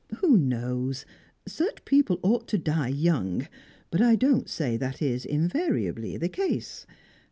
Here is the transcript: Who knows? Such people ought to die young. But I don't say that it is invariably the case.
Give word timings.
Who 0.21 0.35
knows? 0.35 1.05
Such 1.45 1.85
people 1.85 2.19
ought 2.23 2.47
to 2.47 2.57
die 2.57 2.87
young. 2.87 3.47
But 3.91 4.01
I 4.01 4.15
don't 4.15 4.49
say 4.49 4.75
that 4.77 4.99
it 4.99 5.05
is 5.05 5.25
invariably 5.25 6.17
the 6.17 6.27
case. 6.27 6.87